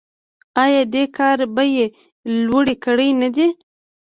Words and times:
آیا 0.63 0.81
دې 0.93 1.03
کار 1.17 1.39
بیې 1.55 1.85
لوړې 2.45 2.75
کړې 2.83 3.09
نه 3.21 3.29
دي؟ 3.35 3.47